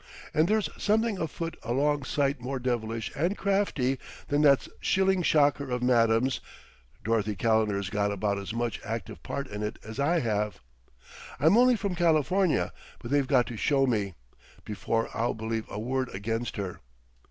And 0.33 0.47
there's 0.47 0.67
something 0.79 1.19
afoot 1.19 1.57
a 1.61 1.73
long 1.73 2.03
sight 2.05 2.41
more 2.41 2.57
devilish 2.57 3.11
and 3.15 3.37
crafty 3.37 3.99
than 4.29 4.41
that 4.41 4.67
shilling 4.79 5.21
shocker 5.21 5.69
of 5.69 5.83
madam's.... 5.83 6.39
Dorothy 7.03 7.35
Calendar's 7.35 7.91
got 7.91 8.11
about 8.11 8.39
as 8.39 8.51
much 8.51 8.81
active 8.83 9.21
part 9.21 9.45
in 9.45 9.61
it 9.61 9.77
as 9.83 9.99
I 9.99 10.21
have. 10.21 10.59
I'm 11.39 11.55
only 11.55 11.75
from 11.75 11.93
California, 11.93 12.73
but 12.97 13.11
they've 13.11 13.27
got 13.27 13.45
to 13.45 13.57
show 13.57 13.85
me, 13.85 14.15
before 14.65 15.07
I'll 15.15 15.35
believe 15.35 15.67
a 15.69 15.77
word 15.79 16.09
against 16.11 16.57
her. 16.57 16.79